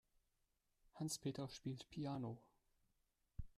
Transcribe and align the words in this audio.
Hans-Peter 0.95 1.47
spielt 1.47 1.87
Piano. 1.91 2.39